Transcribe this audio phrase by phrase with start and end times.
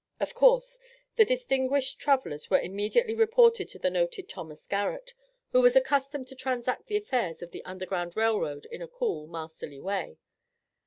[0.19, 0.79] Of course,
[1.15, 5.13] the distinguished travelers were immediately reported to the noted Thomas Garrett,
[5.51, 9.27] who was accustomed to transact the affairs of the Underground Rail Road in a cool
[9.27, 10.17] masterly way.